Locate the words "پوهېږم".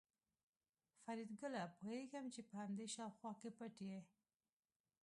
1.77-2.25